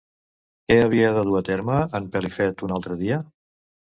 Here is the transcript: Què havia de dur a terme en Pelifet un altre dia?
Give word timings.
Què 0.69 0.77
havia 0.85 1.11
de 1.17 1.25
dur 1.27 1.35
a 1.39 1.41
terme 1.49 1.75
en 1.99 2.07
Pelifet 2.15 2.65
un 2.69 2.73
altre 2.79 2.97
dia? 3.03 3.21